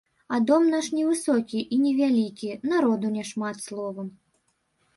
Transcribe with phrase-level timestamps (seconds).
[0.35, 4.07] А дом наш невысокі і невялікі, народу няшмат, словам.